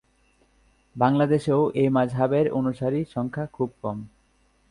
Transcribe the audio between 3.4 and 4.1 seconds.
খুব কম।